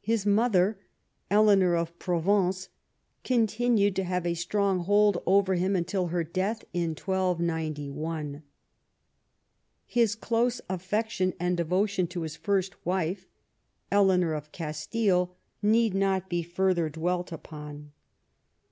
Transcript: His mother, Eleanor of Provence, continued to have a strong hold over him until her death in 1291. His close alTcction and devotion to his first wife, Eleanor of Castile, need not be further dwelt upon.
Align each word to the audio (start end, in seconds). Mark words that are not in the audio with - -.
His 0.00 0.24
mother, 0.24 0.78
Eleanor 1.28 1.74
of 1.74 1.98
Provence, 1.98 2.68
continued 3.24 3.96
to 3.96 4.04
have 4.04 4.24
a 4.24 4.34
strong 4.34 4.78
hold 4.78 5.20
over 5.26 5.56
him 5.56 5.74
until 5.74 6.06
her 6.06 6.22
death 6.22 6.62
in 6.72 6.90
1291. 6.90 8.44
His 9.86 10.14
close 10.14 10.60
alTcction 10.70 11.32
and 11.40 11.56
devotion 11.56 12.06
to 12.06 12.20
his 12.22 12.36
first 12.36 12.86
wife, 12.86 13.26
Eleanor 13.90 14.34
of 14.34 14.52
Castile, 14.52 15.34
need 15.60 15.94
not 15.94 16.28
be 16.30 16.44
further 16.44 16.88
dwelt 16.88 17.32
upon. 17.32 17.90